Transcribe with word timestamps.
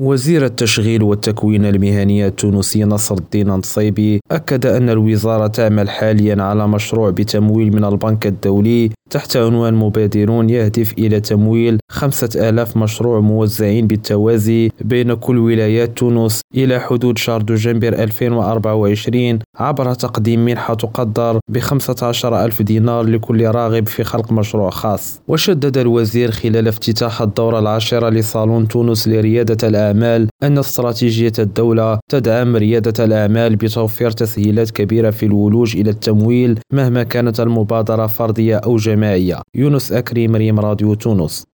وزير 0.00 0.44
التشغيل 0.44 1.02
والتكوين 1.02 1.64
المهني 1.64 2.26
التونسي 2.26 2.84
نصر 2.84 3.14
الدين 3.14 3.50
النصيبي 3.50 4.20
أكد 4.30 4.66
أن 4.66 4.90
الوزارة 4.90 5.46
تعمل 5.46 5.90
حاليا 5.90 6.42
على 6.42 6.68
مشروع 6.68 7.10
بتمويل 7.10 7.76
من 7.76 7.84
البنك 7.84 8.26
الدولي 8.26 8.90
تحت 9.10 9.36
عنوان 9.36 9.74
مبادرون 9.74 10.50
يهدف 10.50 10.92
إلى 10.98 11.20
تمويل 11.20 11.78
خمسة 11.90 12.48
آلاف 12.48 12.76
مشروع 12.76 13.20
موزعين 13.20 13.86
بالتوازي 13.86 14.70
بين 14.80 15.14
كل 15.14 15.38
ولايات 15.38 15.98
تونس 15.98 16.40
إلى 16.54 16.80
حدود 16.80 17.18
شهر 17.18 17.42
دجنبر 17.42 17.88
2024 17.88 19.38
عبر 19.56 19.94
تقديم 19.94 20.44
منحة 20.44 20.74
تقدر 20.74 21.38
ب 21.48 21.58
15 21.58 22.44
ألف 22.44 22.62
دينار 22.62 23.04
لكل 23.04 23.46
راغب 23.46 23.88
في 23.88 24.04
خلق 24.04 24.32
مشروع 24.32 24.70
خاص. 24.70 25.20
وشدد 25.28 25.78
الوزير 25.78 26.30
خلال 26.30 26.68
افتتاح 26.68 27.22
الدورة 27.22 27.58
العاشرة 27.58 28.08
لصالون 28.08 28.68
تونس 28.68 29.08
لريادة 29.08 29.68
الأعمال 29.68 30.28
أن 30.42 30.58
استراتيجية 30.58 31.32
الدولة 31.38 31.98
تدعم 32.10 32.56
ريادة 32.56 33.04
الأعمال 33.04 33.56
بتوفير 33.56 34.10
تسهيلات 34.10 34.70
كبيرة 34.70 35.10
في 35.10 35.26
الولوج 35.26 35.76
إلى 35.76 35.90
التمويل 35.90 36.58
مهما 36.72 37.02
كانت 37.02 37.40
المبادرة 37.40 38.06
فردية 38.06 38.56
أو 38.56 38.76
جماعية 38.76 38.99
يونس 39.54 39.92
أكريم 39.92 40.36
ريم 40.36 40.60
راديو 40.60 40.94
تونس. 40.94 41.49